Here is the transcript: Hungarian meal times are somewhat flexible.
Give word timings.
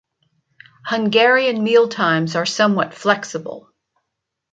Hungarian 0.87 1.63
meal 1.63 1.87
times 1.87 2.35
are 2.35 2.47
somewhat 2.47 2.95
flexible. 2.95 3.69